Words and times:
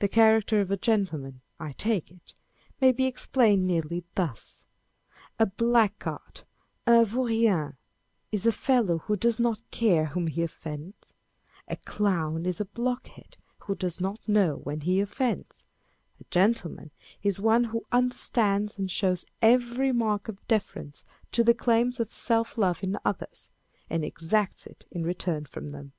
The 0.00 0.08
character 0.08 0.60
of 0.60 0.70
a 0.70 0.76
gentleman 0.76 1.40
(I 1.58 1.72
take 1.72 2.10
it) 2.10 2.34
may 2.78 2.92
be 2.92 3.06
ex 3.06 3.26
plained 3.26 3.66
nearly 3.66 4.04
thus: 4.14 4.66
â€" 5.40 5.44
A 5.44 5.46
blackguard 5.46 6.42
(un 6.86 7.06
vaurien) 7.06 7.76
is 8.30 8.44
a 8.44 8.52
fellow 8.52 8.98
who 8.98 9.16
does 9.16 9.40
not 9.40 9.62
care 9.70 10.04
whom 10.08 10.26
he 10.26 10.42
offends: 10.42 11.14
a 11.68 11.76
clown 11.76 12.44
is 12.44 12.60
a 12.60 12.66
blockhead 12.66 13.38
who 13.60 13.74
does 13.74 13.98
not 13.98 14.28
know 14.28 14.56
when 14.58 14.82
he 14.82 15.00
offends: 15.00 15.64
a 16.20 16.24
gentle 16.30 16.70
man 16.70 16.90
is 17.22 17.40
one 17.40 17.64
who 17.64 17.86
understands 17.90 18.76
and 18.76 18.90
shows 18.90 19.24
every 19.40 19.90
mark 19.90 20.28
of 20.28 20.46
deference 20.48 21.02
to 21.32 21.42
the 21.42 21.54
claims 21.54 21.98
of 21.98 22.12
self 22.12 22.58
love 22.58 22.82
in 22.84 22.98
others, 23.06 23.48
and 23.88 24.04
exacts 24.04 24.66
it 24.66 24.84
in 24.90 25.02
return 25.02 25.46
from 25.46 25.70
them. 25.72 25.94